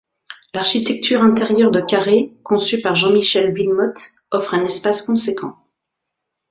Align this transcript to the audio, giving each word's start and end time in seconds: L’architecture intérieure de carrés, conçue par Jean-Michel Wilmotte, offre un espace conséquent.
L’architecture 0.55 1.21
intérieure 1.21 1.69
de 1.69 1.79
carrés, 1.79 2.33
conçue 2.41 2.81
par 2.81 2.95
Jean-Michel 2.95 3.53
Wilmotte, 3.53 4.13
offre 4.31 4.55
un 4.55 4.65
espace 4.65 5.03
conséquent. 5.03 5.57